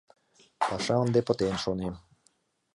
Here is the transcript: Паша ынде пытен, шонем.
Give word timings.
Паша 0.67 0.95
ынде 1.03 1.19
пытен, 1.27 1.55
шонем. 1.63 1.93